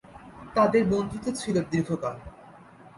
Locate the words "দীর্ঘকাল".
1.71-2.15